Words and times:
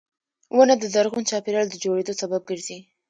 •ونه 0.55 0.75
د 0.79 0.83
زرغون 0.93 1.23
چاپېریال 1.29 1.67
د 1.69 1.75
جوړېدو 1.83 2.13
سبب 2.21 2.41
ګرځي. 2.49 2.77